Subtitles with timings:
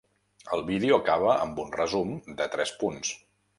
[0.55, 3.15] El vídeo acaba amb un resum de tres punts.